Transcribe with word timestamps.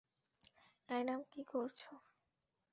Adam, 0.89 1.21
কী 1.31 1.41
করছো? 1.43 1.91